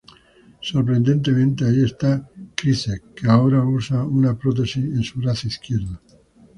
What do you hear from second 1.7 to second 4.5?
está Krycek que ahora usa una